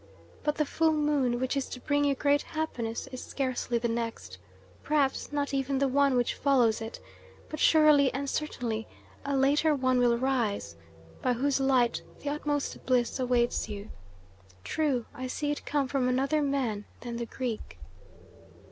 [0.43, 4.39] But the full moon which is to bring you great happiness is scarcely the next,
[4.81, 6.99] perhaps not even the one which follows it,
[7.49, 8.87] but surely and certainly
[9.23, 10.75] a later one will rise,
[11.21, 13.91] by whose light the utmost bliss awaits you.
[14.63, 17.77] True, I see it come from another man than the Greek."